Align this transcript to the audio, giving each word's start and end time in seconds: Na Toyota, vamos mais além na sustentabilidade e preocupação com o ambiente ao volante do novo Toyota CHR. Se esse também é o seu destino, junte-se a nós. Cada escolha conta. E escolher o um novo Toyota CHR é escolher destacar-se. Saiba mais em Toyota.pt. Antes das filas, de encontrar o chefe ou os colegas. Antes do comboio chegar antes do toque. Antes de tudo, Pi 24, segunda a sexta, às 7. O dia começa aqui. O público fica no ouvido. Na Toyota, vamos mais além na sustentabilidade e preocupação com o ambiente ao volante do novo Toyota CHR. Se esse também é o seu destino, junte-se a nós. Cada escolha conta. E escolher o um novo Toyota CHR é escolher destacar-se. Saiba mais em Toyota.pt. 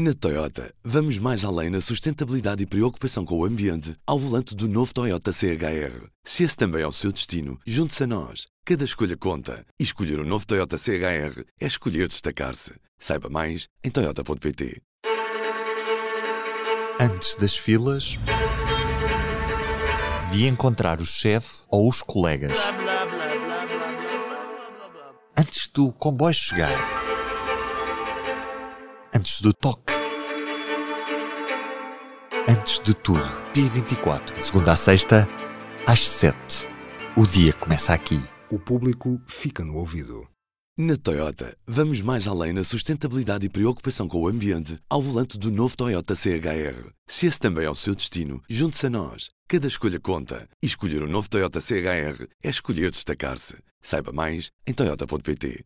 Na 0.00 0.14
Toyota, 0.14 0.72
vamos 0.84 1.18
mais 1.18 1.44
além 1.44 1.70
na 1.70 1.80
sustentabilidade 1.80 2.62
e 2.62 2.66
preocupação 2.66 3.24
com 3.24 3.36
o 3.36 3.44
ambiente 3.44 3.96
ao 4.06 4.16
volante 4.16 4.54
do 4.54 4.68
novo 4.68 4.94
Toyota 4.94 5.32
CHR. 5.32 6.06
Se 6.22 6.44
esse 6.44 6.56
também 6.56 6.82
é 6.82 6.86
o 6.86 6.92
seu 6.92 7.10
destino, 7.10 7.58
junte-se 7.66 8.04
a 8.04 8.06
nós. 8.06 8.46
Cada 8.64 8.84
escolha 8.84 9.16
conta. 9.16 9.66
E 9.76 9.82
escolher 9.82 10.20
o 10.20 10.22
um 10.22 10.24
novo 10.24 10.46
Toyota 10.46 10.78
CHR 10.78 11.42
é 11.60 11.66
escolher 11.66 12.06
destacar-se. 12.06 12.74
Saiba 12.96 13.28
mais 13.28 13.66
em 13.82 13.90
Toyota.pt. 13.90 14.80
Antes 17.00 17.34
das 17.34 17.56
filas, 17.56 18.18
de 20.30 20.46
encontrar 20.46 21.00
o 21.00 21.04
chefe 21.04 21.64
ou 21.68 21.88
os 21.88 22.02
colegas. 22.02 22.56
Antes 25.36 25.66
do 25.66 25.90
comboio 25.90 26.34
chegar 26.34 26.97
antes 29.18 29.40
do 29.40 29.52
toque. 29.52 29.92
Antes 32.46 32.78
de 32.78 32.94
tudo, 32.94 33.28
Pi 33.52 33.62
24, 33.62 34.40
segunda 34.40 34.72
a 34.72 34.76
sexta, 34.76 35.28
às 35.84 36.08
7. 36.08 36.68
O 37.16 37.26
dia 37.26 37.52
começa 37.52 37.92
aqui. 37.92 38.22
O 38.48 38.60
público 38.60 39.20
fica 39.26 39.64
no 39.64 39.74
ouvido. 39.74 40.24
Na 40.78 40.96
Toyota, 40.96 41.56
vamos 41.66 42.00
mais 42.00 42.28
além 42.28 42.52
na 42.52 42.62
sustentabilidade 42.62 43.44
e 43.44 43.48
preocupação 43.48 44.06
com 44.06 44.20
o 44.20 44.28
ambiente 44.28 44.78
ao 44.88 45.02
volante 45.02 45.36
do 45.36 45.50
novo 45.50 45.76
Toyota 45.76 46.14
CHR. 46.14 46.92
Se 47.08 47.26
esse 47.26 47.40
também 47.40 47.64
é 47.64 47.70
o 47.70 47.74
seu 47.74 47.96
destino, 47.96 48.40
junte-se 48.48 48.86
a 48.86 48.90
nós. 48.90 49.30
Cada 49.48 49.66
escolha 49.66 49.98
conta. 49.98 50.48
E 50.62 50.66
escolher 50.66 51.02
o 51.02 51.06
um 51.06 51.10
novo 51.10 51.28
Toyota 51.28 51.60
CHR 51.60 52.28
é 52.40 52.48
escolher 52.48 52.92
destacar-se. 52.92 53.56
Saiba 53.82 54.12
mais 54.12 54.52
em 54.64 54.72
Toyota.pt. 54.72 55.64